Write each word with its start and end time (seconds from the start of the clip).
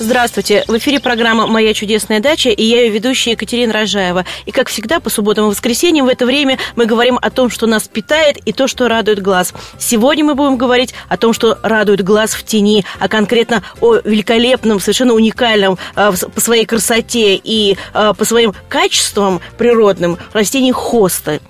Здравствуйте. 0.00 0.62
В 0.68 0.78
эфире 0.78 1.00
программа 1.00 1.48
«Моя 1.48 1.74
чудесная 1.74 2.20
дача» 2.20 2.50
и 2.50 2.62
я 2.62 2.82
ее 2.82 2.90
ведущая 2.90 3.32
Екатерина 3.32 3.72
Рожаева. 3.72 4.24
И, 4.46 4.52
как 4.52 4.68
всегда, 4.68 5.00
по 5.00 5.10
субботам 5.10 5.46
и 5.46 5.48
воскресеньям 5.48 6.06
в 6.06 6.08
это 6.08 6.24
время 6.24 6.56
мы 6.76 6.86
говорим 6.86 7.18
о 7.20 7.30
том, 7.30 7.50
что 7.50 7.66
нас 7.66 7.88
питает 7.88 8.36
и 8.36 8.52
то, 8.52 8.68
что 8.68 8.86
радует 8.86 9.20
глаз. 9.20 9.52
Сегодня 9.76 10.24
мы 10.24 10.36
будем 10.36 10.56
говорить 10.56 10.94
о 11.08 11.16
том, 11.16 11.32
что 11.32 11.58
радует 11.64 12.04
глаз 12.04 12.34
в 12.34 12.44
тени, 12.44 12.84
а 13.00 13.08
конкретно 13.08 13.64
о 13.80 13.96
великолепном, 13.96 14.78
совершенно 14.78 15.14
уникальном 15.14 15.78
э, 15.96 16.12
по 16.32 16.40
своей 16.40 16.64
красоте 16.64 17.34
и 17.34 17.76
э, 17.92 18.12
по 18.16 18.24
своим 18.24 18.54
качествам 18.68 19.40
природным 19.56 20.16
растении 20.32 20.70
хосты. 20.70 21.40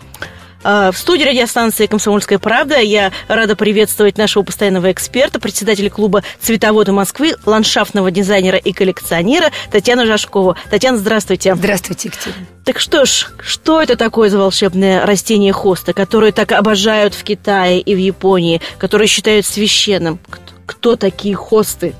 А, 0.64 0.91
в 0.91 0.98
студии 0.98 1.24
радиостанции 1.24 1.87
«Комсомольская 1.87 2.38
правда» 2.38 2.78
я 2.80 3.12
рада 3.28 3.55
приветствовать 3.55 4.19
нашего 4.19 4.42
постоянного 4.42 4.91
эксперта, 4.91 5.38
председателя 5.38 5.88
клуба 5.88 6.24
«Цветоводы 6.41 6.92
Москвы», 6.92 7.34
ландшафтного 7.46 8.10
дизайнера 8.10 8.59
и 8.59 8.73
коллекционера 8.73 9.51
Татьяну 9.70 10.06
Жашкову. 10.06 10.56
Татьяна, 10.70 10.98
здравствуйте. 10.98 11.55
Здравствуйте, 11.55 12.09
Екатерина. 12.09 12.46
Так 12.65 12.80
что 12.80 13.06
ж, 13.06 13.29
что 13.41 13.80
это 13.80 13.96
такое 13.96 14.30
за 14.30 14.38
волшебное 14.38 15.06
растение 15.06 15.52
хоста, 15.52 15.92
которое 15.92 16.32
так 16.32 16.52
обожают 16.52 17.15
в 17.15 17.23
Китае 17.23 17.80
и 17.80 17.95
в 17.95 17.98
Японии, 17.98 18.60
которое 18.79 19.06
считают 19.06 19.46
священным? 19.46 20.18
Кто 20.68 20.96
такие 20.96 21.34
хосты? 21.34 21.95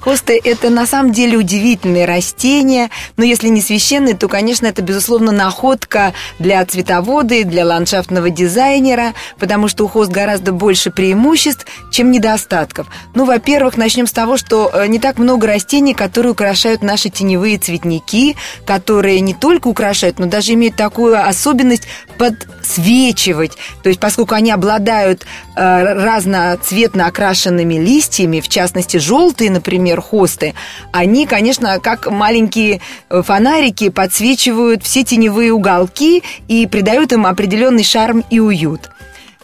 Хосты– 0.00 0.40
это 0.44 0.70
на 0.70 0.86
самом 0.86 1.12
деле 1.12 1.38
удивительные 1.38 2.04
растения, 2.04 2.90
но 3.16 3.22
если 3.22 3.46
не 3.46 3.60
священные, 3.60 4.16
то, 4.16 4.26
конечно, 4.26 4.66
это, 4.66 4.82
безусловно, 4.82 5.30
находка 5.30 6.12
для 6.40 6.64
цветовода 6.66 7.34
и 7.36 7.44
для 7.44 7.64
ландшафтного 7.64 8.30
дизайнера, 8.30 9.14
потому 9.38 9.68
что 9.68 9.84
у 9.84 9.88
хост 9.88 10.10
гораздо 10.10 10.50
больше 10.50 10.90
преимуществ, 10.90 11.64
чем 11.92 12.10
недостатков. 12.10 12.88
Ну, 13.14 13.24
во-первых, 13.24 13.76
начнем 13.76 14.08
с 14.08 14.12
того, 14.12 14.36
что 14.36 14.68
э, 14.74 14.88
не 14.88 14.98
так 14.98 15.18
много 15.18 15.46
растений, 15.46 15.94
которые 15.94 16.32
украшают 16.32 16.82
наши 16.82 17.08
теневые 17.08 17.58
цветники, 17.58 18.36
которые 18.66 19.20
не 19.20 19.34
только 19.34 19.68
украшают, 19.68 20.18
но 20.18 20.26
даже 20.26 20.54
имеют 20.54 20.74
такую 20.74 21.24
особенность 21.24 21.86
подсвечивать. 22.18 23.52
То 23.84 23.88
есть, 23.88 24.00
поскольку 24.00 24.34
они 24.34 24.50
обладают 24.50 25.24
э, 25.54 25.82
разноцветно 25.94 27.06
окрашенными 27.06 27.74
листьями, 27.74 27.91
в 28.00 28.48
частности, 28.48 28.96
желтые, 28.96 29.50
например, 29.50 30.00
хосты, 30.00 30.54
они, 30.92 31.26
конечно, 31.26 31.78
как 31.80 32.10
маленькие 32.10 32.80
э, 33.10 33.22
фонарики 33.22 33.88
подсвечивают 33.88 34.82
все 34.82 35.04
теневые 35.04 35.52
уголки 35.52 36.22
и 36.48 36.66
придают 36.66 37.12
им 37.12 37.26
определенный 37.26 37.84
шарм 37.84 38.24
и 38.30 38.40
уют. 38.40 38.90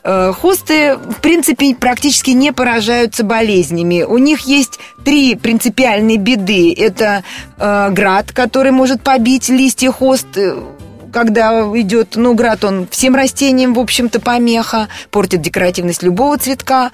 Э, 0.04 0.32
хосты, 0.32 0.96
в 0.96 1.20
принципе, 1.20 1.74
практически 1.74 2.30
не 2.30 2.52
поражаются 2.52 3.24
болезнями. 3.24 4.04
У 4.04 4.18
них 4.18 4.40
есть 4.40 4.78
три 5.04 5.34
принципиальные 5.34 6.16
беды. 6.16 6.74
Это 6.74 7.24
э, 7.58 7.90
град, 7.90 8.32
который 8.32 8.72
может 8.72 9.02
побить 9.02 9.48
листья 9.48 9.90
хост, 9.90 10.26
э, 10.36 10.56
когда 11.12 11.62
идет, 11.74 12.16
ну, 12.16 12.34
град, 12.34 12.64
он 12.64 12.86
всем 12.90 13.14
растениям, 13.14 13.74
в 13.74 13.78
общем-то, 13.78 14.20
помеха, 14.20 14.88
портит 15.10 15.42
декоративность 15.42 16.02
любого 16.02 16.38
цветка. 16.38 16.90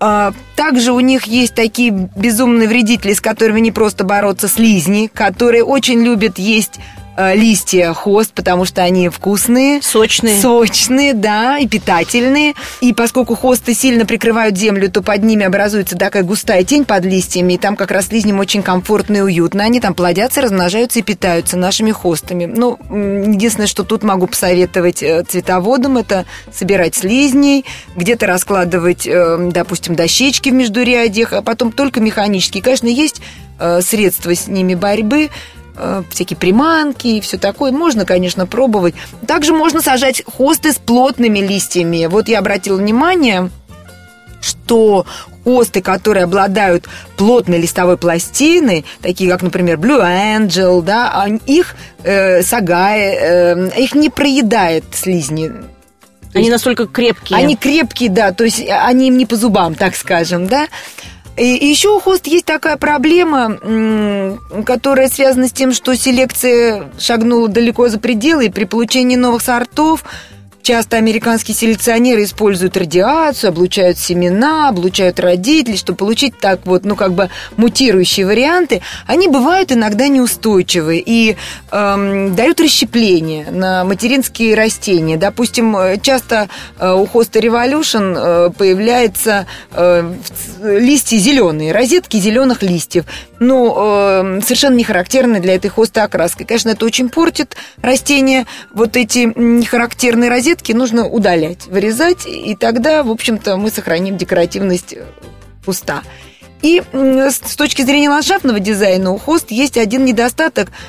А, 0.00 0.32
также 0.56 0.92
у 0.92 1.00
них 1.00 1.24
есть 1.24 1.54
такие 1.54 1.90
безумные 2.16 2.68
вредители, 2.68 3.12
с 3.12 3.20
которыми 3.20 3.60
не 3.60 3.70
просто 3.70 4.02
бороться, 4.04 4.48
слизни, 4.48 5.10
которые 5.12 5.62
очень 5.62 6.02
любят 6.02 6.38
есть 6.38 6.80
листья 7.34 7.92
хост, 7.92 8.32
потому 8.32 8.64
что 8.64 8.82
они 8.82 9.08
вкусные. 9.08 9.82
Сочные. 9.82 10.40
Сочные, 10.40 11.12
да, 11.14 11.58
и 11.58 11.68
питательные. 11.68 12.54
И 12.80 12.92
поскольку 12.92 13.34
хосты 13.34 13.74
сильно 13.74 14.06
прикрывают 14.06 14.56
землю, 14.56 14.90
то 14.90 15.02
под 15.02 15.22
ними 15.22 15.44
образуется 15.44 15.96
такая 15.96 16.22
густая 16.22 16.64
тень 16.64 16.84
под 16.84 17.04
листьями, 17.04 17.54
и 17.54 17.58
там 17.58 17.76
как 17.76 17.90
раз 17.90 18.06
слизням 18.06 18.38
очень 18.38 18.62
комфортно 18.62 19.18
и 19.18 19.20
уютно. 19.20 19.64
Они 19.64 19.80
там 19.80 19.94
плодятся, 19.94 20.40
размножаются 20.40 20.98
и 20.98 21.02
питаются 21.02 21.56
нашими 21.56 21.90
хостами. 21.90 22.46
Ну, 22.46 22.78
единственное, 22.90 23.66
что 23.66 23.84
тут 23.84 24.02
могу 24.02 24.26
посоветовать 24.26 25.02
э, 25.02 25.22
цветоводам, 25.22 25.98
это 25.98 26.26
собирать 26.52 26.94
слизней, 26.94 27.64
где-то 27.96 28.26
раскладывать, 28.26 29.06
э, 29.06 29.50
допустим, 29.52 29.94
дощечки 29.94 30.50
в 30.50 30.54
междурядьях, 30.54 31.32
а 31.32 31.42
потом 31.42 31.72
только 31.72 32.00
механически. 32.00 32.60
Конечно, 32.60 32.86
есть 32.86 33.20
средства 33.82 34.34
с 34.34 34.48
ними 34.48 34.74
борьбы, 34.74 35.28
Э, 35.76 36.02
всякие 36.10 36.36
приманки 36.36 37.06
и 37.06 37.20
все 37.20 37.38
такое. 37.38 37.72
Можно, 37.72 38.04
конечно, 38.04 38.46
пробовать. 38.46 38.94
Также 39.26 39.52
можно 39.52 39.80
сажать 39.80 40.22
хосты 40.26 40.72
с 40.72 40.78
плотными 40.78 41.38
листьями. 41.38 42.06
Вот 42.06 42.28
я 42.28 42.40
обратила 42.40 42.76
внимание, 42.76 43.50
что 44.40 45.06
хосты, 45.44 45.80
которые 45.80 46.24
обладают 46.24 46.86
плотной 47.16 47.58
листовой 47.58 47.96
пластиной, 47.96 48.84
такие 49.00 49.30
как, 49.30 49.42
например, 49.42 49.78
Blue 49.78 50.00
Angel, 50.00 50.82
да, 50.82 51.26
их 51.46 51.76
э, 52.02 52.42
сагай, 52.42 53.00
э, 53.00 53.70
их 53.78 53.94
не 53.94 54.10
проедает 54.10 54.84
слизни. 54.92 55.52
Они 56.34 56.50
настолько 56.50 56.86
крепкие. 56.86 57.38
Они 57.38 57.56
крепкие, 57.56 58.08
да, 58.08 58.32
то 58.32 58.44
есть 58.44 58.62
они 58.68 59.08
им 59.08 59.16
не 59.16 59.26
по 59.26 59.36
зубам, 59.36 59.74
так 59.74 59.96
скажем, 59.96 60.46
да. 60.46 60.68
И 61.40 61.66
еще 61.66 61.88
у 61.88 62.00
хост 62.00 62.26
есть 62.26 62.44
такая 62.44 62.76
проблема, 62.76 63.56
которая 64.66 65.08
связана 65.08 65.48
с 65.48 65.52
тем, 65.52 65.72
что 65.72 65.96
селекция 65.96 66.90
шагнула 66.98 67.48
далеко 67.48 67.88
за 67.88 67.98
пределы, 67.98 68.46
и 68.46 68.50
при 68.50 68.64
получении 68.64 69.16
новых 69.16 69.42
сортов– 69.42 70.04
Часто 70.62 70.98
американские 70.98 71.54
селекционеры 71.54 72.24
используют 72.24 72.76
радиацию, 72.76 73.48
облучают 73.48 73.98
семена, 73.98 74.68
облучают 74.68 75.18
родителей, 75.18 75.76
чтобы 75.76 75.96
получить 75.96 76.38
так 76.38 76.60
вот, 76.64 76.84
ну, 76.84 76.96
как 76.96 77.14
бы 77.14 77.30
мутирующие 77.56 78.26
варианты. 78.26 78.82
Они 79.06 79.28
бывают 79.28 79.72
иногда 79.72 80.08
неустойчивы 80.08 81.02
и 81.04 81.36
эм, 81.70 82.34
дают 82.34 82.60
расщепление 82.60 83.50
на 83.50 83.84
материнские 83.84 84.54
растения. 84.54 85.16
Допустим, 85.16 85.76
часто 86.02 86.48
э, 86.78 86.92
у 86.92 87.04
Hosta 87.04 87.40
Revolution 87.40 88.14
э, 88.16 88.50
появляются 88.50 89.46
э, 89.72 90.12
листья 90.62 91.16
зеленые, 91.18 91.72
розетки 91.72 92.18
зеленых 92.18 92.62
листьев. 92.62 93.06
Ну, 93.40 93.74
э, 93.74 94.40
совершенно 94.42 94.76
не 94.76 94.84
характерны 94.84 95.40
для 95.40 95.54
этой 95.54 95.68
хосты 95.68 96.00
окраски. 96.00 96.44
Конечно, 96.44 96.68
это 96.68 96.84
очень 96.84 97.08
портит 97.08 97.56
растения. 97.80 98.46
Вот 98.70 98.96
эти 98.96 99.32
нехарактерные 99.34 100.28
розетки 100.28 100.72
нужно 100.72 101.08
удалять, 101.08 101.66
вырезать, 101.66 102.26
и 102.26 102.54
тогда, 102.54 103.02
в 103.02 103.10
общем-то, 103.10 103.56
мы 103.56 103.70
сохраним 103.70 104.18
декоративность 104.18 104.94
куста. 105.64 106.02
И 106.60 106.82
с 106.92 107.56
точки 107.56 107.80
зрения 107.80 108.10
ландшафтного 108.10 108.60
дизайна 108.60 109.10
у 109.10 109.18
хост 109.18 109.50
есть 109.50 109.78
один 109.78 110.04
недостаток– 110.04 110.70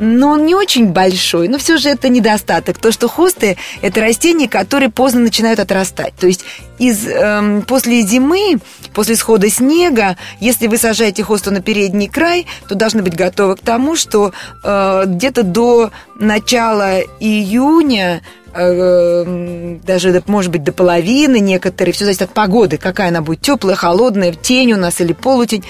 но 0.00 0.30
он 0.30 0.46
не 0.46 0.54
очень 0.54 0.88
большой, 0.88 1.48
но 1.48 1.58
все 1.58 1.76
же 1.76 1.90
это 1.90 2.08
недостаток. 2.08 2.78
То, 2.78 2.90
что 2.90 3.06
хосты– 3.06 3.58
это 3.82 4.00
растения, 4.00 4.48
которые 4.48 4.88
поздно 4.88 5.20
начинают 5.20 5.60
отрастать. 5.60 6.14
То 6.18 6.26
есть 6.26 6.44
из, 6.78 7.06
эм, 7.06 7.62
после 7.62 8.00
зимы, 8.00 8.58
после 8.94 9.14
схода 9.14 9.50
снега, 9.50 10.16
если 10.40 10.66
вы 10.66 10.78
сажаете 10.78 11.22
хосту 11.22 11.50
на 11.50 11.60
передний 11.60 12.08
край, 12.08 12.46
то 12.66 12.74
должны 12.74 13.02
быть 13.02 13.14
готовы 13.14 13.56
к 13.56 13.60
тому, 13.60 13.94
что 13.94 14.32
э, 14.64 15.04
где-то 15.06 15.42
до 15.42 15.90
начала 16.18 17.00
июня 17.20 18.22
э, 18.54 19.76
даже, 19.84 20.22
может 20.26 20.50
быть, 20.50 20.64
до 20.64 20.72
половины 20.72 21.40
некоторые, 21.40 21.92
все 21.92 22.04
зависит 22.04 22.22
от 22.22 22.30
погоды, 22.32 22.78
какая 22.78 23.08
она 23.08 23.20
будет, 23.20 23.42
теплая, 23.42 23.76
холодная, 23.76 24.32
тень 24.32 24.72
у 24.72 24.78
нас 24.78 25.02
или 25.02 25.12
полутень, 25.12 25.64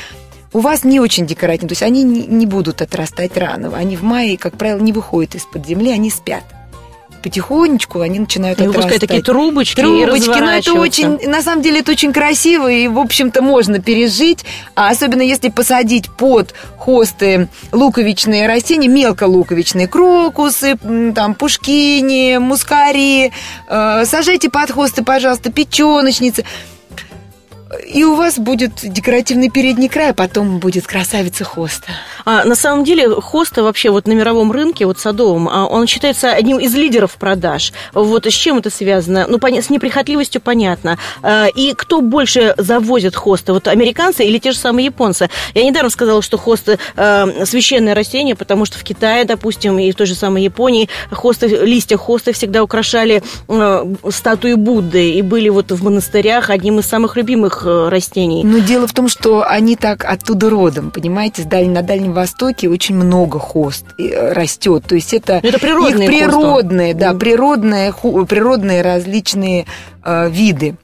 у 0.53 0.61
вас 0.61 0.85
не 0.85 1.01
очень 1.01 1.27
декоративные, 1.27 1.69
то 1.69 1.73
есть 1.73 1.83
они 1.83 2.03
не, 2.03 2.47
будут 2.47 2.83
отрастать 2.83 3.37
рано. 3.37 3.75
Они 3.77 3.97
в 3.97 4.03
мае, 4.03 4.37
как 4.37 4.57
правило, 4.57 4.79
не 4.79 4.93
выходят 4.93 5.35
из-под 5.35 5.67
земли, 5.67 5.91
они 5.91 6.11
спят. 6.11 6.45
Потихонечку 7.23 8.01
они 8.01 8.19
начинают 8.19 8.61
и 8.61 8.65
отрастать. 8.65 9.01
такие 9.01 9.23
трубочки, 9.23 9.83
трубочки, 9.83 10.41
но 10.41 10.53
это 10.53 10.73
очень, 10.73 11.19
на 11.29 11.43
самом 11.43 11.61
деле, 11.61 11.81
это 11.81 11.93
очень 11.93 12.15
красиво 12.15 12.71
и, 12.73 12.89
в 12.89 12.99
общем-то, 12.99 13.43
можно 13.43 13.79
пережить, 13.79 14.45
а 14.75 14.89
особенно 14.89 15.21
если 15.21 15.51
посадить 15.51 16.09
под 16.09 16.55
хосты 16.79 17.49
луковичные 17.73 18.49
растения, 18.49 18.89
мелколуковичные, 18.89 19.87
крокусы, 19.87 20.79
там, 21.15 21.35
пушкини, 21.35 22.39
мускари, 22.39 23.33
э, 23.69 24.05
сажайте 24.07 24.49
под 24.49 24.71
хосты, 24.71 25.05
пожалуйста, 25.05 25.53
печеночницы 25.53 26.47
и 27.87 28.03
у 28.05 28.17
вас 28.17 28.39
будет 28.39 28.73
декоративный 28.83 29.49
передний 29.49 29.89
край, 29.89 30.11
а 30.11 30.15
потом 30.15 30.59
будет 30.59 30.87
красавица 30.87 31.45
хоста. 31.45 31.93
А, 32.25 32.45
на 32.45 32.57
самом 32.57 32.85
деле 32.85 33.09
хоста 33.09 33.63
вообще 33.63 33.91
вот 33.91 34.09
на 34.09 34.13
мировом 34.13 34.51
рынке, 34.51 34.87
вот 34.87 34.99
садовом, 34.99 35.49
а, 35.49 35.67
он 35.67 35.87
считается 35.87 36.33
одним 36.33 36.59
из 36.59 36.75
лидеров 36.75 37.13
продаж. 37.13 37.73
Вот 37.93 38.27
с 38.27 38.33
чем 38.33 38.59
это 38.59 38.71
связано? 38.71 39.27
Ну, 39.29 39.39
с 39.41 39.71
неприхотливостью 39.71 40.41
понятно. 40.41 40.99
А, 41.23 41.47
и 41.47 41.75
кто 41.75 42.01
больше 42.01 42.55
завозит 42.59 43.15
хосты? 43.15 43.53
Вот 43.53 43.69
американцы 43.69 44.25
или 44.25 44.39
те 44.39 44.51
же 44.51 44.59
самые 44.59 44.87
японцы? 44.87 45.31
Я 45.55 45.65
недаром 45.65 45.91
сказала, 45.91 46.23
что 46.23 46.39
хосты 46.39 46.79
а, 46.97 47.29
священное 47.45 47.95
растение, 47.95 48.35
потому 48.35 48.65
что 48.65 48.79
в 48.79 48.83
Китае, 48.83 49.25
допустим, 49.25 49.79
и 49.79 49.93
в 49.93 49.95
той 49.95 50.07
же 50.07 50.17
самой 50.17 50.43
Японии 50.43 50.89
хосты, 51.11 51.47
листья 51.47 51.97
хосты 51.97 52.33
всегда 52.33 52.65
украшали 52.65 53.23
а, 53.49 53.89
статуи 54.11 54.55
Будды 54.55 55.13
и 55.13 55.23
были 55.23 55.49
вот 55.49 55.71
в 55.71 55.85
монастырях 55.85 56.51
одним 56.51 56.81
из 56.81 56.87
самых 56.87 57.17
любимых 57.17 57.60
э, 57.67 57.89
растений. 57.89 58.45
Но 58.45 58.59
дело 58.59 58.87
в 58.87 58.93
том, 58.93 59.09
что 59.09 59.45
они 59.47 59.77
так 59.77 60.05
оттуда 60.05 60.51
родом, 60.51 60.91
понимаете, 60.91 61.43
на 61.45 61.83
Дальнем 61.83 62.13
Востоке 62.13 62.69
очень 62.69 62.95
много 62.95 63.39
хост 63.39 63.87
э, 63.99 64.33
растет. 64.33 64.85
То 64.87 64.95
есть 64.95 65.15
это, 65.15 65.41
это 65.43 65.59
природные 65.59 66.09
их 66.09 66.11
природные, 66.11 66.93
хосты. 66.93 67.07
да, 67.07 67.15
природные, 67.15 67.93
природные 67.93 68.83
различные 68.83 69.67
э, 70.05 70.31
виды. 70.31 70.77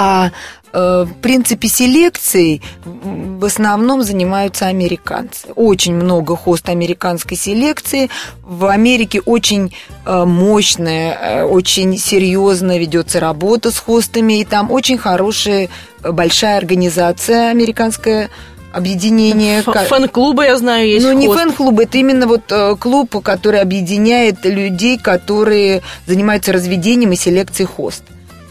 А 0.00 0.30
Э, 0.72 1.06
в 1.08 1.14
принципе, 1.20 1.68
селекцией 1.68 2.62
в 2.84 3.44
основном 3.44 4.02
занимаются 4.02 4.66
американцы. 4.66 5.48
Очень 5.54 5.94
много 5.94 6.36
хост 6.36 6.68
американской 6.68 7.36
селекции. 7.36 8.10
В 8.42 8.66
Америке 8.66 9.20
очень 9.20 9.74
э, 10.04 10.24
мощная, 10.24 11.18
э, 11.20 11.44
очень 11.44 11.96
серьезно 11.96 12.78
ведется 12.78 13.18
работа 13.18 13.70
с 13.70 13.78
хостами, 13.78 14.40
и 14.40 14.44
там 14.44 14.70
очень 14.70 14.98
хорошая, 14.98 15.68
большая 16.02 16.58
организация 16.58 17.50
американская 17.50 18.28
объединение. 18.72 19.62
Фэн-клубы, 19.62 20.44
я 20.44 20.58
знаю, 20.58 20.86
есть 20.86 21.04
Ну, 21.04 21.12
не 21.12 21.26
фэн-клубы, 21.26 21.84
это 21.84 21.96
именно 21.96 22.26
вот 22.26 22.52
клуб, 22.78 23.22
который 23.22 23.60
объединяет 23.60 24.44
людей, 24.44 24.98
которые 24.98 25.80
занимаются 26.06 26.52
разведением 26.52 27.12
и 27.12 27.16
селекцией 27.16 27.66
хост. 27.66 28.02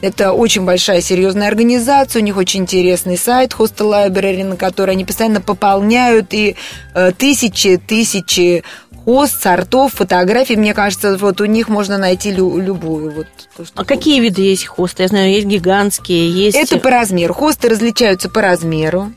Это 0.02 0.32
очень 0.32 0.64
большая 0.64 1.02
серьезная 1.02 1.48
организация, 1.48 2.22
у 2.22 2.24
них 2.24 2.38
очень 2.38 2.62
интересный 2.62 3.18
сайт 3.18 3.56
Hostel 3.58 3.92
Library, 3.92 4.44
на 4.44 4.56
который 4.56 4.92
они 4.92 5.06
постоянно 5.06 5.42
пополняют 5.42 6.34
и 6.34 6.56
э, 6.94 7.12
тысячи, 7.18 7.78
тысячи 7.78 8.64
хост, 9.08 9.42
сортов, 9.42 9.94
фотографий. 9.94 10.56
Мне 10.56 10.74
кажется, 10.74 11.18
вот 11.18 11.42
у 11.42 11.46
них 11.46 11.70
можно 11.70 11.98
найти 11.98 12.32
лю- 12.32 12.60
любую. 12.60 13.12
Вот, 13.12 13.28
то, 13.56 13.66
что 13.66 13.82
а 13.82 13.86
какие 13.86 14.20
виды 14.20 14.42
есть 14.42 14.66
хосты? 14.66 15.04
Я 15.04 15.08
знаю, 15.08 15.32
есть 15.32 15.48
гигантские, 15.48 16.30
есть... 16.30 16.58
Это 16.58 16.78
по 16.78 16.90
размеру. 16.92 17.34
Хосты 17.34 17.70
различаются 17.70 18.30
по 18.30 18.42
размеру 18.42 19.14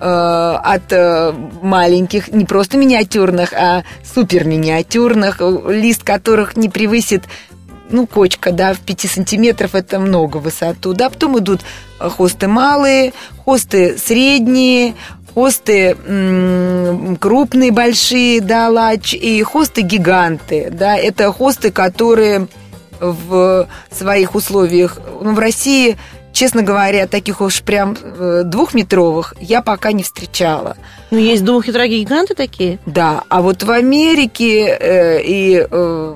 э, 0.00 0.04
от 0.04 0.90
э, 0.90 1.32
маленьких, 1.60 2.28
не 2.28 2.44
просто 2.44 2.78
миниатюрных, 2.78 3.52
а 3.52 3.82
супер 4.14 4.44
миниатюрных, 4.44 5.40
лист 5.68 6.02
которых 6.02 6.56
не 6.56 6.68
превысит 6.68 7.24
ну, 7.90 8.06
кочка, 8.06 8.52
да, 8.52 8.74
в 8.74 8.80
5 8.80 9.10
сантиметров 9.10 9.74
это 9.74 9.98
много 9.98 10.38
высоту, 10.38 10.92
да, 10.94 11.10
потом 11.10 11.38
идут 11.38 11.60
э, 12.00 12.08
хосты 12.08 12.48
малые, 12.48 13.12
хосты 13.44 13.98
средние, 13.98 14.94
хосты 15.34 15.96
м- 16.06 17.16
крупные, 17.16 17.72
большие, 17.72 18.40
да, 18.40 18.68
лач, 18.68 19.14
и 19.14 19.42
хосты 19.42 19.82
гиганты, 19.82 20.68
да, 20.70 20.96
это 20.96 21.32
хосты, 21.32 21.70
которые 21.70 22.48
в 23.00 23.68
своих 23.90 24.34
условиях, 24.34 24.98
ну, 25.20 25.34
в 25.34 25.38
России, 25.38 25.98
честно 26.32 26.62
говоря, 26.62 27.06
таких 27.06 27.40
уж 27.40 27.62
прям 27.62 27.96
э, 28.00 28.42
двухметровых 28.44 29.34
я 29.40 29.62
пока 29.62 29.92
не 29.92 30.02
встречала. 30.02 30.76
Ну, 31.10 31.18
есть 31.18 31.44
двухметровые 31.44 32.00
гиганты 32.00 32.34
такие? 32.34 32.78
Да, 32.86 33.24
а 33.28 33.42
вот 33.42 33.62
в 33.62 33.70
Америке 33.70 34.66
э, 34.68 35.22
и 35.22 35.66
э, 35.68 36.14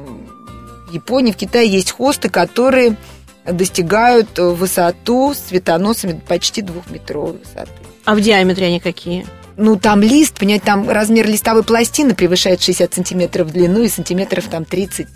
в 0.89 0.93
Японии, 0.93 1.33
в 1.33 1.37
Китае 1.37 1.69
есть 1.69 1.93
хосты, 1.93 2.29
которые 2.29 2.97
достигают 3.45 4.39
высоту 4.39 5.35
с 5.35 5.39
цветоносами 5.39 6.21
почти 6.27 6.63
двухметровой 6.63 7.39
высоты. 7.39 7.73
А 8.05 8.15
в 8.15 8.21
диаметре 8.21 8.67
они 8.67 8.81
какие? 8.81 9.27
Ну, 9.57 9.77
там 9.77 10.03
лист, 10.03 10.39
понимаете, 10.39 10.67
там 10.67 10.89
размер 10.89 11.27
листовой 11.27 11.65
пластины 11.65 12.15
превышает 12.15 12.63
60 12.63 12.95
сантиметров 12.95 13.49
в 13.49 13.53
длину 13.53 13.83
и 13.83 13.89
сантиметров 13.89 14.45
там 14.51 14.65
30 14.65 15.09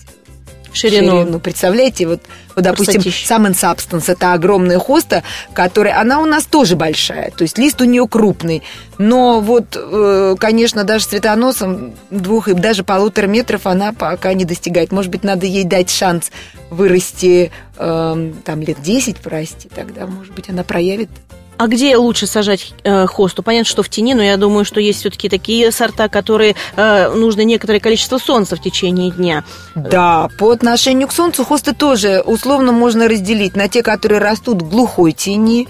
ширину. 0.72 1.22
ширину. 1.22 1.38
Представляете, 1.40 2.06
вот, 2.06 2.20
вот 2.54 2.64
допустим, 2.64 3.00
Summon 3.00 3.54
Substance, 3.54 4.04
это 4.06 4.32
огромная 4.32 4.78
хоста, 4.78 5.22
которая, 5.52 6.00
она 6.00 6.20
у 6.20 6.26
нас 6.26 6.44
тоже 6.44 6.76
большая, 6.76 7.30
то 7.30 7.42
есть 7.42 7.58
лист 7.58 7.80
у 7.80 7.84
нее 7.84 8.06
крупный, 8.08 8.62
но 8.98 9.40
вот, 9.40 9.76
э, 9.76 10.36
конечно, 10.38 10.84
даже 10.84 11.06
цветоносом 11.06 11.94
двух 12.10 12.48
и 12.48 12.54
даже 12.54 12.84
полутора 12.84 13.26
метров 13.26 13.66
она 13.66 13.92
пока 13.92 14.32
не 14.34 14.44
достигает. 14.44 14.92
Может 14.92 15.10
быть, 15.10 15.24
надо 15.24 15.46
ей 15.46 15.64
дать 15.64 15.90
шанс 15.90 16.30
вырасти 16.70 17.50
э, 17.76 18.32
там 18.44 18.60
лет 18.60 18.82
10 18.82 19.19
прости, 19.19 19.69
тогда, 19.74 20.06
может 20.06 20.32
быть, 20.34 20.48
она 20.48 20.62
проявит 20.62 21.10
а 21.58 21.66
где 21.66 21.96
лучше 21.96 22.26
сажать 22.26 22.75
э, 22.82 23.06
хосту? 23.06 23.43
Понятно, 23.43 23.70
что 23.70 23.82
в 23.82 23.88
тени, 23.88 24.14
но 24.14 24.22
я 24.22 24.37
думаю, 24.37 24.64
что 24.64 24.81
есть 24.81 25.00
все-таки 25.00 25.28
такие 25.28 25.70
сорта, 25.70 26.08
которые 26.08 26.56
э, 26.76 27.12
нужно 27.14 27.43
некоторое 27.43 27.78
количество 27.78 28.19
солнца 28.19 28.56
в 28.56 28.62
течение 28.62 29.10
дня. 29.10 29.44
Да, 29.75 30.28
по 30.38 30.50
отношению 30.50 31.08
к 31.08 31.12
солнцу 31.12 31.44
хосты 31.44 31.75
тоже 31.75 32.22
условно 32.25 32.72
можно 32.72 33.06
разделить 33.06 33.54
на 33.54 33.69
те, 33.69 33.82
которые 33.82 34.20
растут 34.20 34.62
в 34.62 34.70
глухой 34.70 35.12
тени, 35.12 35.69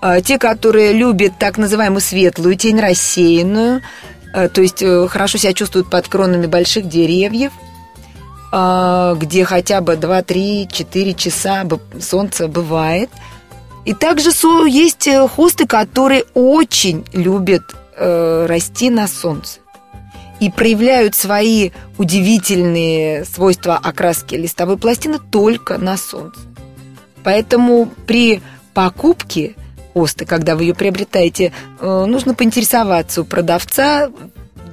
э, 0.00 0.20
те, 0.22 0.38
которые 0.38 0.92
любят 0.92 1.34
так 1.38 1.58
называемую 1.58 2.00
светлую 2.00 2.54
тень, 2.56 2.80
рассеянную, 2.80 3.82
э, 4.32 4.48
то 4.48 4.62
есть 4.62 4.82
э, 4.82 5.08
хорошо 5.08 5.38
себя 5.38 5.52
чувствуют 5.52 5.90
под 5.90 6.08
кронами 6.08 6.46
больших 6.46 6.88
деревьев, 6.88 7.52
э, 8.52 9.14
где 9.18 9.44
хотя 9.44 9.80
бы 9.80 9.96
2, 9.96 10.22
3, 10.22 10.68
4 10.72 11.14
часа 11.14 11.66
солнце 12.00 12.48
бывает– 12.48 13.10
и 13.84 13.92
также 13.92 14.30
есть 14.66 15.06
э, 15.06 15.28
хосты, 15.28 15.66
которые 15.66 16.24
очень 16.34 17.04
любят 17.12 17.62
э, 17.96 18.46
расти 18.46 18.90
на 18.90 19.06
солнце 19.06 19.60
и 20.40 20.50
проявляют 20.50 21.14
свои 21.14 21.70
удивительные 21.96 23.24
свойства 23.24 23.76
окраски 23.82 24.34
листовой 24.34 24.76
пластины 24.76 25.18
только 25.18 25.78
на 25.78 25.96
солнце. 25.96 26.40
Поэтому 27.22 27.90
при 28.06 28.42
покупке 28.74 29.54
хосты, 29.92 30.26
когда 30.26 30.56
вы 30.56 30.64
ее 30.64 30.74
приобретаете, 30.74 31.52
э, 31.80 32.04
нужно 32.06 32.34
поинтересоваться 32.34 33.22
у 33.22 33.24
продавца, 33.24 34.10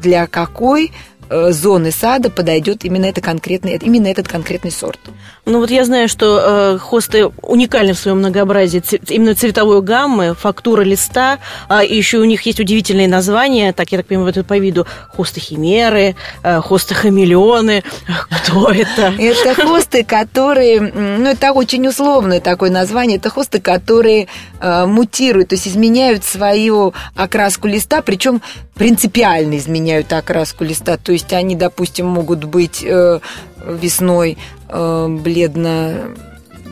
для 0.02 0.26
какой 0.26 0.92
зоны 1.52 1.92
сада 1.92 2.30
подойдет 2.30 2.84
именно, 2.86 3.06
это 3.06 3.22
конкретный, 3.22 3.80
именно 3.82 4.08
этот 4.08 4.28
конкретный 4.28 4.72
сорт. 4.72 5.00
Ну 5.46 5.58
вот 5.58 5.72
я 5.72 5.86
знаю, 5.86 6.08
что 6.08 6.40
э, 6.40 6.78
хосты 6.78 7.26
уникальны 7.42 7.94
в 7.94 7.98
своем 7.98 8.20
многообразии, 8.20 8.84
именно 9.10 9.34
цветовой 9.34 9.82
гаммы, 9.82 10.36
фактура 10.36 10.82
листа, 10.82 11.40
а 11.68 11.84
еще 11.84 12.20
у 12.20 12.26
них 12.26 12.44
есть 12.44 12.60
удивительные 12.60 13.08
названия, 13.08 13.74
так 13.74 13.92
я 13.92 13.98
так 13.98 14.08
понимаю, 14.08 14.30
это 14.30 14.44
по 14.44 14.58
виду 14.58 14.86
хосты 15.16 15.40
химеры, 15.40 16.16
э, 16.44 16.62
хосты 16.62 16.94
хамелеоны. 16.94 17.84
Кто 18.30 18.70
это? 18.70 19.14
Это 19.18 19.56
хосты, 19.56 20.04
которые, 20.04 20.80
ну 20.82 21.28
это 21.28 21.54
очень 21.54 21.88
условное 21.88 22.40
такое 22.40 22.70
название, 22.70 23.18
это 23.18 23.30
хосты, 23.32 23.60
которые 23.60 24.28
э, 24.60 24.86
мутируют, 24.86 25.50
то 25.50 25.56
есть 25.56 25.68
изменяют 25.68 26.24
свою 26.24 26.94
окраску 27.16 27.68
листа, 27.68 28.02
причем 28.04 28.42
принципиально 28.76 29.58
изменяют 29.58 30.12
окраску 30.14 30.64
листа, 30.64 30.98
то 30.98 31.12
есть 31.12 31.21
есть 31.22 31.34
они, 31.34 31.56
допустим, 31.56 32.08
могут 32.08 32.44
быть 32.46 32.84
э, 32.84 33.20
весной 33.66 34.38
э, 34.68 35.08
бледно 35.08 36.16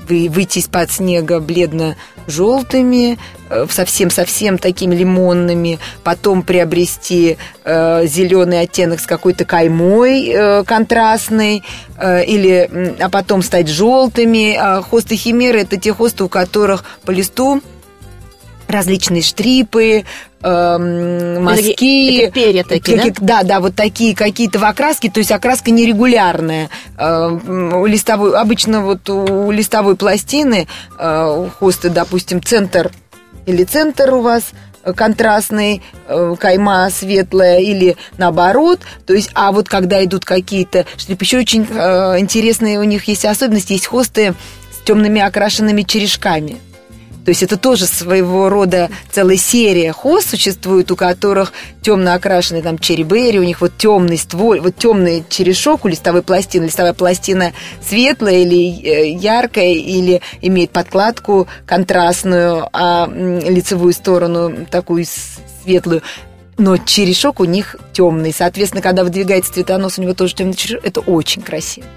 выйти 0.07 0.57
из-под 0.57 0.89
снега 0.89 1.39
бледно-желтыми, 1.39 3.19
э, 3.51 3.67
совсем-совсем 3.69 4.57
такими 4.57 4.95
лимонными, 4.95 5.77
потом 6.03 6.41
приобрести 6.41 7.37
э, 7.63 8.07
зеленый 8.07 8.61
оттенок 8.61 9.01
с 9.01 9.05
какой-то 9.05 9.45
каймой 9.45 10.29
э, 10.29 10.63
контрастной, 10.63 11.61
э, 11.95 12.25
или, 12.25 12.95
а 12.99 13.09
потом 13.09 13.43
стать 13.43 13.67
желтыми. 13.67 14.55
А 14.55 14.81
хосты 14.81 15.15
химеры– 15.15 15.59
это 15.61 15.77
те 15.77 15.93
хосты, 15.93 16.23
у 16.23 16.27
которых 16.27 16.85
по 17.05 17.11
листу 17.11 17.61
различные 18.67 19.21
штрипы, 19.21 20.05
э, 20.41 21.37
мазки. 21.39 22.23
Это, 22.23 22.31
перья 22.31 22.63
такие, 22.63 22.97
как, 22.97 23.19
да? 23.21 23.41
Да, 23.41 23.43
да, 23.43 23.59
вот 23.59 23.75
такие 23.75 24.15
какие-то 24.15 24.59
в 24.59 24.65
окраске, 24.65 25.09
то 25.09 25.19
есть 25.19 25.31
окраска 25.31 25.71
нерегулярная. 25.71 26.69
Э, 26.97 27.29
у 27.29 27.85
листовой, 27.85 28.37
обычно 28.37 28.81
вот 28.81 29.09
у 29.09 29.51
листовой 29.51 29.95
пластины, 29.95 30.67
э, 30.97 31.45
у 31.45 31.49
хосты, 31.49 31.89
допустим, 31.89 32.41
центр 32.41 32.91
или 33.45 33.63
центр 33.63 34.13
у 34.13 34.21
вас 34.21 34.51
контрастный, 34.95 35.81
э, 36.07 36.35
кайма 36.39 36.89
светлая 36.89 37.59
или 37.59 37.97
наоборот. 38.17 38.79
То 39.05 39.13
есть, 39.13 39.29
а 39.33 39.51
вот 39.51 39.67
когда 39.67 40.03
идут 40.03 40.25
какие-то 40.25 40.85
еще 41.07 41.39
очень 41.39 41.67
э, 41.69 42.19
интересные 42.19 42.79
у 42.79 42.83
них 42.83 43.05
есть 43.05 43.25
особенности, 43.25 43.73
есть 43.73 43.87
хосты 43.87 44.33
с 44.71 44.85
темными 44.85 45.21
окрашенными 45.21 45.83
черешками 45.83 46.59
То 47.25 47.29
есть 47.29 47.43
это 47.43 47.57
тоже 47.57 47.85
своего 47.85 48.49
рода 48.49 48.89
целая 49.11 49.37
серия 49.37 49.91
хост 49.91 50.29
существует, 50.29 50.91
у 50.91 50.95
которых 50.95 51.53
темно 51.81 52.13
окрашенный 52.13 52.61
там 52.61 52.77
черри-берри, 52.77 53.39
у 53.39 53.43
них 53.43 53.61
вот 53.61 53.77
темный 53.77 54.17
ствол, 54.17 54.57
вот 54.61 54.75
темный 54.77 55.23
черешок 55.29 55.85
у 55.85 55.87
листовой 55.87 56.21
пластины. 56.21 56.65
Листовая 56.65 56.93
пластина 56.93 57.53
светлая 57.87 58.39
или 58.39 58.81
э, 58.81 59.09
яркая, 59.11 59.73
или 59.73 60.21
имеет 60.41 60.71
подкладку 60.71 61.47
контрастную, 61.65 62.67
а 62.73 63.07
лицевую 63.07 63.93
сторону 63.93 64.65
такую 64.69 65.05
светлую 65.63 66.01
но 66.59 66.75
черешок 66.75 67.39
у 67.39 67.45
них 67.45 67.77
темный. 67.93 68.33
Соответственно, 68.33 68.81
когда 68.81 69.05
выдвигается 69.05 69.53
цветонос, 69.53 69.97
у 69.97 70.01
него 70.01 70.13
тоже 70.13 70.35
темный 70.35 70.53
черешок. 70.53 70.83
Это 70.83 70.99
очень 70.99 71.41
красиво. 71.41 71.87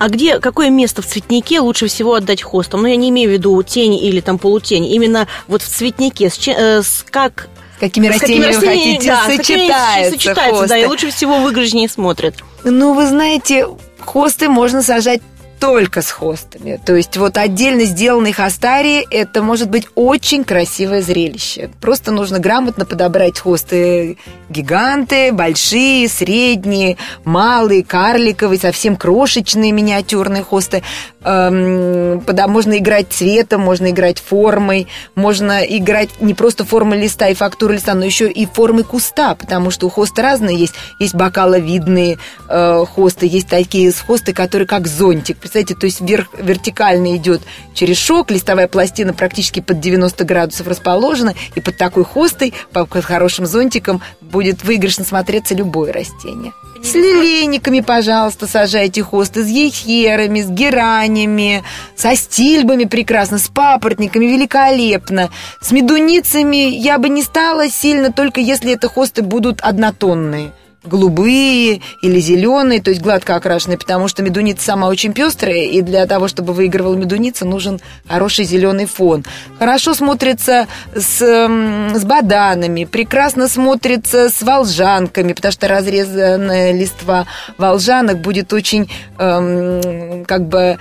А 0.00 0.08
где, 0.08 0.40
какое 0.40 0.70
место 0.70 1.02
в 1.02 1.06
цветнике 1.06 1.60
лучше 1.60 1.86
всего 1.86 2.14
отдать 2.14 2.42
хостам? 2.42 2.80
Ну, 2.80 2.88
я 2.88 2.96
не 2.96 3.10
имею 3.10 3.28
в 3.28 3.32
виду 3.34 3.62
тень 3.62 3.94
или 3.94 4.22
там 4.22 4.38
полутень. 4.38 4.86
Именно 4.86 5.28
вот 5.46 5.60
в 5.60 5.68
цветнике. 5.68 6.30
С, 6.30 6.38
чем, 6.38 6.56
э, 6.56 6.82
с 6.82 7.04
как 7.10 7.48
какими 7.78 8.08
растениями 8.08 8.52
какими 8.54 8.60
вы 8.60 8.66
хотите 8.66 9.08
да, 9.10 9.24
сочетается, 9.26 10.10
сочетается 10.12 10.60
хосты. 10.60 10.68
да, 10.68 10.78
и 10.78 10.86
лучше 10.86 11.10
всего 11.10 11.40
выигрышнее 11.40 11.86
смотрят. 11.86 12.36
Ну, 12.64 12.94
вы 12.94 13.06
знаете, 13.06 13.66
хосты 13.98 14.48
можно 14.48 14.82
сажать 14.82 15.20
только 15.60 16.00
с 16.02 16.10
хостами. 16.10 16.80
То 16.84 16.96
есть 16.96 17.16
вот 17.18 17.36
отдельно 17.36 17.84
сделанный 17.84 18.32
хостарии– 18.32 19.06
это 19.10 19.42
может 19.42 19.68
быть 19.68 19.86
очень 19.94 20.42
красивое 20.42 21.02
зрелище. 21.02 21.70
Просто 21.80 22.10
нужно 22.10 22.38
грамотно 22.38 22.86
подобрать 22.86 23.38
хосты 23.38 24.16
гиганты, 24.48 25.32
большие, 25.32 26.08
средние, 26.08 26.96
малые, 27.24 27.84
карликовые, 27.84 28.58
совсем 28.58 28.96
крошечные 28.96 29.72
миниатюрные 29.72 30.42
хосты. 30.42 30.82
Эм, 31.22 32.24
можно 32.48 32.78
играть 32.78 33.08
цветом, 33.10 33.60
можно 33.60 33.90
играть 33.90 34.18
формой, 34.18 34.88
можно 35.14 35.60
играть 35.60 36.08
не 36.20 36.32
просто 36.32 36.64
формой 36.64 36.98
листа 36.98 37.28
и 37.28 37.34
фактурой 37.34 37.76
листа, 37.76 37.94
но 37.94 38.04
еще 38.04 38.30
и 38.30 38.46
формой 38.46 38.84
куста, 38.84 39.34
потому 39.34 39.70
что 39.70 39.86
у 39.86 39.90
хоста 39.90 40.22
разные 40.22 40.56
есть. 40.56 40.74
Есть 40.98 41.14
бокаловидные 41.14 42.18
э, 42.48 42.84
хосты, 42.94 43.26
есть 43.26 43.48
такие 43.48 43.92
хосты, 43.92 44.32
которые 44.32 44.66
как 44.66 44.86
зонтик 44.86 45.36
представьте, 45.36 45.74
то 45.74 45.86
есть 45.86 46.00
вверх, 46.00 46.28
вертикально 46.38 47.16
идет 47.16 47.42
черешок, 47.74 48.30
листовая 48.30 48.68
пластина 48.68 49.12
практически 49.12 49.60
под 49.60 49.80
90 49.80 50.24
градусов 50.24 50.68
расположена, 50.68 51.34
и 51.54 51.60
под 51.60 51.76
такой 51.76 52.04
хостой, 52.04 52.54
под 52.72 52.90
хорошим 53.04 53.46
зонтиком 53.46 54.00
будет 54.20 54.64
выигрышно 54.64 55.04
смотреться 55.04 55.54
любое 55.54 55.92
растение. 55.92 56.52
С 56.82 56.94
лилейниками, 56.94 57.80
пожалуйста, 57.80 58.46
сажайте 58.46 59.02
хосты, 59.02 59.44
с 59.44 59.48
ейхерами, 59.48 60.40
с 60.40 60.48
геранями, 60.48 61.62
со 61.94 62.16
стильбами 62.16 62.84
прекрасно, 62.84 63.38
с 63.38 63.48
папоротниками 63.48 64.26
великолепно. 64.26 65.30
С 65.60 65.72
медуницами 65.72 66.70
я 66.70 66.98
бы 66.98 67.08
не 67.08 67.22
стала 67.22 67.68
сильно, 67.68 68.12
только 68.12 68.40
если 68.40 68.72
это 68.72 68.88
хосты 68.88 69.22
будут 69.22 69.60
однотонные 69.60 70.52
голубые 70.84 71.82
или 72.02 72.20
зеленые, 72.20 72.80
то 72.80 72.90
есть 72.90 73.02
гладко 73.02 73.36
окрашенные, 73.36 73.78
потому 73.78 74.08
что 74.08 74.22
медуница 74.22 74.64
сама 74.64 74.88
очень 74.88 75.12
пестрая, 75.12 75.64
и 75.64 75.82
для 75.82 76.06
того, 76.06 76.28
чтобы 76.28 76.52
выигрывала 76.52 76.94
медуница, 76.94 77.44
нужен 77.44 77.80
хороший 78.08 78.44
зеленый 78.44 78.86
фон. 78.86 79.24
Хорошо 79.58 79.94
смотрится 79.94 80.66
с, 80.94 81.20
с 81.20 82.04
баданами, 82.04 82.84
прекрасно 82.84 83.48
смотрится 83.48 84.30
с 84.30 84.40
волжанками, 84.42 85.32
потому 85.32 85.52
что 85.52 85.68
разрезанная 85.68 86.72
листва 86.72 87.26
волжанок 87.58 88.18
будет 88.20 88.52
очень 88.52 88.90
эм, 89.18 90.24
как 90.24 90.46
бы 90.46 90.78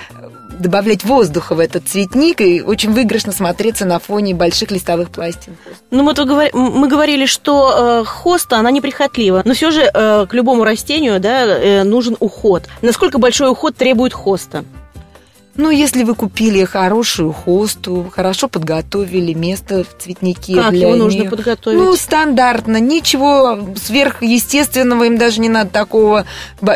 добавлять 0.60 1.04
воздуха 1.04 1.56
в 1.56 1.60
этот 1.60 1.88
цветник 1.88 2.42
и 2.42 2.62
очень 2.62 2.92
выигрышно 2.92 3.32
смотреться 3.32 3.86
на 3.86 4.00
фоне 4.00 4.34
больших 4.34 4.72
листовых 4.72 5.10
пластин. 5.10 5.56
Ну, 5.92 6.04
вот 6.04 6.20
мы 6.54 6.88
говорили, 6.88 7.26
что 7.26 8.02
э, 8.02 8.06
хоста, 8.06 8.58
она 8.58 8.72
неприхотлива, 8.72 9.42
но 9.46 9.54
все 9.54 9.72
же 9.72 9.82
э, 9.82 10.26
к 10.28 10.34
любому 10.34 10.64
растению 10.64 11.20
да, 11.20 11.46
э, 11.46 11.84
нужен 11.84 12.16
уход. 12.20 12.64
Насколько 12.82 13.18
большой 13.18 13.50
уход 13.50 13.76
требует 13.76 14.14
хоста? 14.14 14.64
Ну, 15.60 15.72
если 15.72 16.04
вы 16.04 16.16
купили 16.16 16.64
хорошую 16.64 17.34
хосту, 17.34 18.10
хорошо 18.16 18.48
подготовили 18.48 19.34
место 19.34 19.84
в 19.84 20.02
цветнике 20.02 20.56
как 20.56 20.70
для 20.70 20.88
его 20.88 20.94
них. 20.94 21.04
нужно 21.04 21.26
подготовить? 21.26 21.78
Ну, 21.78 21.94
стандартно, 21.98 22.80
ничего 22.80 23.60
сверхъестественного, 23.76 25.04
им 25.04 25.18
даже 25.18 25.42
не 25.42 25.50
надо 25.50 25.70
такого, 25.70 26.26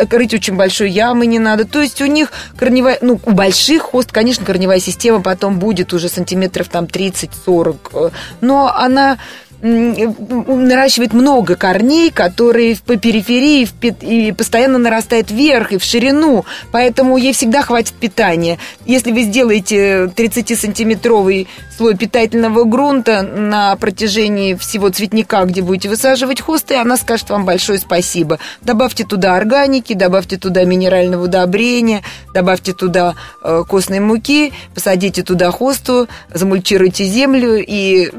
крыть 0.09 0.33
очень 0.33 0.57
большой 0.57 0.89
ямы 0.89 1.27
не 1.27 1.39
надо. 1.39 1.63
То 1.63 1.81
есть 1.81 2.01
у 2.01 2.07
них 2.07 2.33
корневая, 2.57 2.97
ну, 2.99 3.21
у 3.23 3.31
больших 3.31 3.83
хост, 3.83 4.11
конечно, 4.11 4.45
корневая 4.45 4.81
система 4.81 5.21
потом 5.21 5.59
будет 5.59 5.93
уже 5.93 6.09
сантиметров 6.09 6.67
там 6.67 6.83
30-40, 6.83 7.77
э, 7.93 8.09
но 8.41 8.67
она 8.67 9.17
наращивает 9.63 11.13
много 11.13 11.55
корней, 11.55 12.11
которые 12.11 12.77
по 12.85 12.97
периферии 12.97 13.67
и 14.01 14.33
постоянно 14.33 14.77
нарастает 14.77 15.31
вверх 15.31 15.71
и 15.71 15.77
в 15.77 15.83
ширину, 15.83 16.45
поэтому 16.71 17.15
ей 17.15 17.33
всегда 17.33 17.61
хватит 17.61 17.93
питания. 17.93 18.59
Если 18.85 19.11
вы 19.11 19.23
сделаете 19.23 20.05
30-сантиметровый 20.05 21.47
слой 21.77 21.95
питательного 21.95 22.65
грунта 22.65 23.21
на 23.23 23.75
протяжении 23.77 24.55
всего 24.55 24.89
цветника, 24.89 25.45
где 25.45 25.61
будете 25.61 25.87
высаживать 25.87 26.41
хосты, 26.41 26.75
она 26.75 26.97
скажет 26.97 27.29
вам 27.29 27.45
большое 27.45 27.79
спасибо. 27.79 28.39
Добавьте 28.61 29.05
туда 29.05 29.37
органики, 29.37 29.93
добавьте 29.93 30.37
туда 30.37 30.65
минерального 30.65 31.23
удобрения, 31.23 32.03
добавьте 32.33 32.73
туда 32.73 33.15
э, 33.41 33.63
костной 33.67 34.01
муки, 34.01 34.51
посадите 34.75 35.23
туда 35.23 35.51
хосту, 35.51 36.09
замульчируйте 36.33 37.05
землю 37.05 37.63
и 37.65 38.11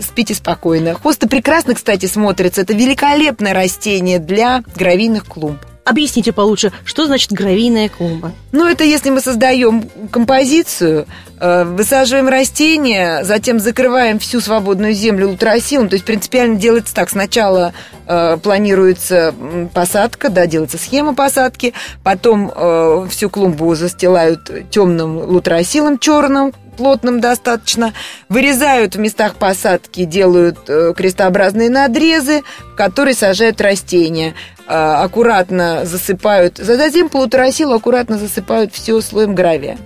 спите 0.00 0.34
спокойно. 0.34 0.94
Хосты 0.94 1.28
прекрасно, 1.28 1.74
кстати, 1.74 2.06
смотрятся. 2.06 2.62
Это 2.62 2.72
великолепное 2.72 3.54
растение 3.54 4.18
для 4.18 4.62
гравийных 4.76 5.24
клумб. 5.26 5.60
Объясните 5.84 6.32
получше, 6.32 6.72
что 6.84 7.06
значит 7.06 7.32
гравийная 7.32 7.88
клумба? 7.88 8.32
Ну, 8.52 8.68
это 8.68 8.84
если 8.84 9.10
мы 9.10 9.20
создаем 9.20 9.90
композицию, 10.12 11.06
э, 11.40 11.64
высаживаем 11.64 12.28
растения, 12.28 13.24
затем 13.24 13.58
закрываем 13.58 14.20
всю 14.20 14.40
свободную 14.40 14.94
землю 14.94 15.30
ультрасилом. 15.30 15.88
То 15.88 15.94
есть 15.94 16.04
принципиально 16.04 16.54
делается 16.54 16.94
так. 16.94 17.10
Сначала 17.10 17.72
э, 18.06 18.38
планируется 18.40 19.34
посадка, 19.74 20.28
да, 20.28 20.46
делается 20.46 20.78
схема 20.78 21.14
посадки, 21.14 21.74
потом 22.04 22.52
э, 22.54 23.08
всю 23.10 23.28
клумбу 23.28 23.74
застилают 23.74 24.70
темным 24.70 25.18
лутросилом 25.18 25.98
черным, 25.98 26.52
плотным 26.76 27.20
достаточно, 27.20 27.92
вырезают 28.28 28.96
в 28.96 28.98
местах 28.98 29.36
посадки, 29.36 30.04
делают 30.04 30.58
э, 30.68 30.94
крестообразные 30.96 31.70
надрезы, 31.70 32.42
в 32.72 32.76
которые 32.76 33.14
сажают 33.14 33.60
растения, 33.60 34.34
э, 34.66 34.72
аккуратно 34.72 35.84
засыпают, 35.84 36.58
затем 36.58 37.08
полуторосилу 37.08 37.74
аккуратно 37.74 38.18
засыпают 38.18 38.72
все 38.72 39.00
слоем 39.00 39.34
гравия. 39.34 39.78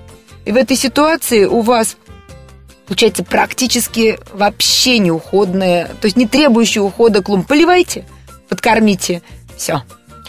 И 0.45 0.53
в 0.53 0.57
этой 0.57 0.77
ситуации 0.77 1.45
у 1.45 1.61
вас 1.61 1.97
получается 2.87 3.25
практически 3.25 4.19
вообще 4.33 4.99
неуходная, 4.99 5.87
то 6.01 6.07
есть 6.07 6.17
не 6.17 6.27
требующая 6.27 6.83
ухода 6.83 7.23
клумб. 7.23 7.47
Поливайте, 7.47 8.05
подкормите, 8.49 9.23
все. 9.57 9.83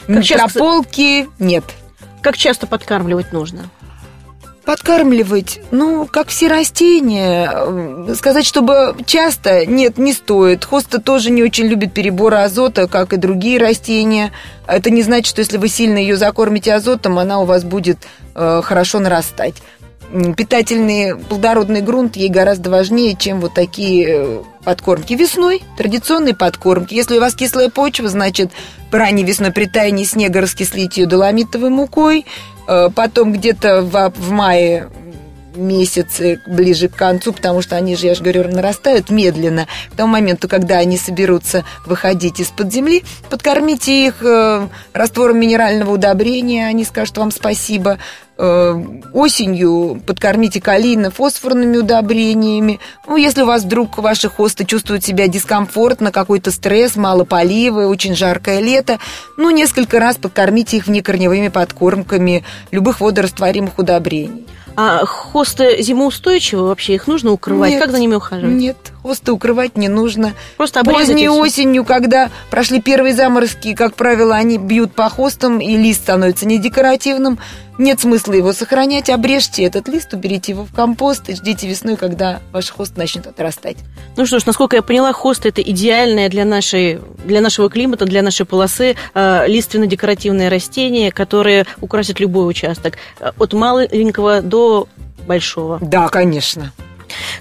Как 0.07 0.25
Прополки 0.25 1.23
часто... 1.23 1.43
нет. 1.43 1.63
Как 2.21 2.37
часто 2.37 2.65
подкармливать 2.65 3.31
нужно? 3.31 3.69
Подкармливать, 4.67 5.61
ну, 5.71 6.05
как 6.11 6.27
все 6.27 6.49
растения. 6.49 8.13
Сказать, 8.15 8.45
чтобы 8.45 8.97
часто, 9.05 9.65
нет, 9.65 9.97
не 9.97 10.11
стоит. 10.11 10.65
Хоста 10.65 10.99
тоже 10.99 11.29
не 11.29 11.41
очень 11.41 11.67
любит 11.67 11.93
перебор 11.93 12.33
азота, 12.33 12.89
как 12.89 13.13
и 13.13 13.15
другие 13.15 13.59
растения. 13.59 14.33
Это 14.67 14.89
не 14.89 15.03
значит, 15.03 15.27
что 15.27 15.39
если 15.39 15.55
вы 15.55 15.69
сильно 15.69 15.97
ее 15.97 16.17
закормите 16.17 16.73
азотом, 16.73 17.17
она 17.17 17.39
у 17.39 17.45
вас 17.45 17.63
будет 17.63 17.99
э, 18.35 18.61
хорошо 18.61 18.99
нарастать. 18.99 19.55
Питательный 20.35 21.15
плодородный 21.15 21.79
грунт 21.79 22.17
ей 22.17 22.27
гораздо 22.27 22.69
важнее, 22.69 23.15
чем 23.15 23.39
вот 23.39 23.53
такие 23.53 24.07
э, 24.09 24.41
подкормки. 24.67 25.13
Весной 25.13 25.63
традиционные 25.77 26.35
подкормки. 26.35 26.93
Если 26.93 27.17
у 27.17 27.21
вас 27.21 27.35
кислая 27.35 27.69
почва, 27.69 28.09
значит, 28.09 28.51
ранней 28.91 29.23
весной 29.23 29.53
при 29.53 29.65
таянии 29.65 30.03
снега 30.03 30.41
раскислить 30.41 30.97
ее 30.97 31.05
доломитовой 31.05 31.69
мукой, 31.69 32.25
Э, 32.67 32.89
потом 32.93 33.31
где-то 33.31 33.81
в, 33.81 34.13
в 34.15 34.31
мае 34.31 34.89
месяцы 35.57 36.41
ближе 36.47 36.87
к 36.87 36.95
концу, 36.95 37.33
потому 37.33 37.61
что 37.61 37.75
они 37.75 37.95
же, 37.95 38.07
я 38.07 38.15
же 38.15 38.21
говорю, 38.21 38.47
нарастают 38.49 39.09
медленно. 39.09 39.67
К 39.91 39.95
тому 39.95 40.13
моменту, 40.13 40.47
когда 40.47 40.77
они 40.77 40.97
соберутся 40.97 41.63
выходить 41.85 42.39
из-под 42.39 42.71
земли, 42.71 43.03
подкормите 43.29 44.07
их 44.07 44.15
э, 44.21 44.67
раствором 44.93 45.39
минерального 45.39 45.91
удобрения, 45.91 46.67
они 46.67 46.85
скажут 46.85 47.17
вам 47.17 47.31
спасибо. 47.31 47.97
Э, 48.39 48.79
осенью 49.13 49.99
подкормите 50.05 50.61
калийно-фосфорными 50.61 51.77
удобрениями. 51.77 52.79
Ну, 53.07 53.17
если 53.17 53.41
у 53.41 53.47
вас 53.47 53.63
вдруг 53.63 53.97
ваши 53.97 54.29
хосты 54.29 54.63
чувствуют 54.63 55.03
себя 55.03 55.27
дискомфортно, 55.27 56.11
какой-то 56.11 56.51
стресс, 56.51 56.95
мало 56.95 57.23
полива, 57.23 57.87
очень 57.87 58.15
жаркое 58.15 58.59
лето, 58.59 58.99
ну, 59.37 59.49
несколько 59.49 59.99
раз 59.99 60.17
подкормите 60.17 60.77
их 60.77 60.85
внекорневыми 60.85 61.47
подкормками 61.47 62.43
любых 62.69 63.01
водорастворимых 63.01 63.79
удобрений. 63.79 64.45
А 64.79 65.07
хосты 65.07 65.81
зимоустойчивы 65.81 66.67
вообще? 66.67 66.93
Их 66.93 67.07
нужно 67.07 67.31
укрывать? 67.31 67.71
Нет, 67.71 67.81
как 67.81 67.89
за 67.89 67.97
ними 67.97 68.13
ухаживать? 68.13 68.53
Нет, 68.53 68.77
хосты 69.01 69.31
укрывать 69.31 69.75
не 69.75 69.87
нужно. 69.87 70.33
Просто 70.55 70.81
обрезать 70.81 71.07
Поздней 71.07 71.29
осенью, 71.29 71.83
когда 71.83 72.29
прошли 72.51 72.79
первые 72.79 73.15
заморозки, 73.15 73.73
как 73.73 73.95
правило, 73.95 74.35
они 74.35 74.59
бьют 74.59 74.93
по 74.93 75.09
хостам, 75.09 75.59
и 75.59 75.75
лист 75.75 76.03
становится 76.03 76.45
недекоративным. 76.45 77.39
Нет 77.77 77.99
смысла 77.99 78.33
его 78.33 78.53
сохранять. 78.53 79.09
Обрежьте 79.09 79.63
этот 79.63 79.87
лист, 79.87 80.13
уберите 80.13 80.53
его 80.53 80.65
в 80.65 80.73
компост 80.73 81.29
и 81.29 81.35
ждите 81.35 81.67
весной, 81.67 81.95
когда 81.95 82.39
ваш 82.51 82.69
хост 82.69 82.97
начнет 82.97 83.27
отрастать. 83.27 83.77
Ну 84.15 84.25
что 84.25 84.39
ж, 84.39 84.45
насколько 84.45 84.75
я 84.75 84.81
поняла, 84.81 85.13
хосты 85.13 85.49
это 85.49 85.61
идеальное 85.61 86.29
для, 86.29 86.45
нашей, 86.45 86.99
для 87.25 87.41
нашего 87.41 87.69
климата, 87.69 88.05
для 88.05 88.21
нашей 88.21 88.45
полосы 88.45 88.95
э, 89.13 89.47
лиственно-декоративное 89.47 90.49
растение, 90.49 91.11
которое 91.11 91.65
украсит 91.81 92.19
любой 92.19 92.49
участок. 92.49 92.97
Э, 93.19 93.31
От 93.37 93.53
маленького 93.53 94.41
до 94.41 94.87
большого. 95.27 95.77
Да, 95.81 96.07
конечно. 96.09 96.71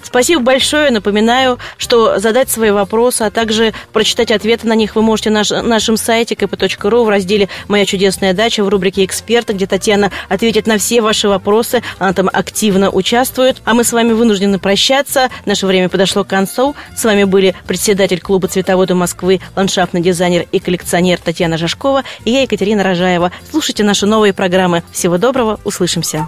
Спасибо 0.03 0.41
большое. 0.41 0.91
Напоминаю, 0.91 1.59
что 1.77 2.19
задать 2.19 2.49
свои 2.49 2.71
вопросы, 2.71 3.23
а 3.23 3.31
также 3.31 3.73
прочитать 3.93 4.31
ответы 4.31 4.67
на 4.67 4.73
них 4.73 4.95
вы 4.95 5.01
можете 5.01 5.29
на 5.29 5.39
наш- 5.39 5.49
нашем 5.49 5.97
сайте 5.97 6.35
kp.ru 6.35 7.03
в 7.03 7.09
разделе 7.09 7.49
«Моя 7.67 7.85
чудесная 7.85 8.33
дача» 8.33 8.63
в 8.63 8.69
рубрике 8.69 9.05
«Эксперты», 9.05 9.53
где 9.53 9.67
Татьяна 9.67 10.11
ответит 10.29 10.67
на 10.67 10.77
все 10.77 11.01
ваши 11.01 11.27
вопросы. 11.27 11.83
Она 11.99 12.13
там 12.13 12.29
активно 12.31 12.89
участвует. 12.89 13.61
А 13.65 13.73
мы 13.73 13.83
с 13.83 13.91
вами 13.91 14.13
вынуждены 14.13 14.59
прощаться. 14.59 15.29
Наше 15.45 15.65
время 15.65 15.89
подошло 15.89 16.23
к 16.23 16.27
концу. 16.27 16.75
С 16.95 17.03
вами 17.03 17.23
были 17.23 17.55
председатель 17.67 18.19
клуба 18.19 18.47
«Цветоводы 18.47 18.93
Москвы», 18.93 19.41
ландшафтный 19.55 20.01
дизайнер 20.01 20.45
и 20.51 20.59
коллекционер 20.59 21.19
Татьяна 21.19 21.57
Жашкова 21.57 22.03
и 22.23 22.31
я, 22.31 22.41
Екатерина 22.41 22.83
Рожаева. 22.83 23.31
Слушайте 23.49 23.83
наши 23.83 24.05
новые 24.05 24.33
программы. 24.33 24.83
Всего 24.91 25.17
доброго. 25.17 25.59
Услышимся. 25.63 26.27